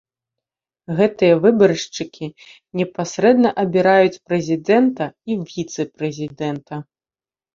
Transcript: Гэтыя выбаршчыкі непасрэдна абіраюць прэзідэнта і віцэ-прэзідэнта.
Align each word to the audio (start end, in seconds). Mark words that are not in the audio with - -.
Гэтыя 0.99 1.33
выбаршчыкі 1.43 2.27
непасрэдна 2.79 3.49
абіраюць 3.63 4.21
прэзідэнта 4.31 5.05
і 5.31 5.39
віцэ-прэзідэнта. 5.51 6.75